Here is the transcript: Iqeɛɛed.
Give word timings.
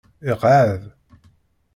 Iqeɛɛed. 0.31 0.83